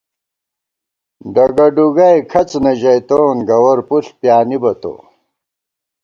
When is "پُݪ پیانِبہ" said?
3.87-4.71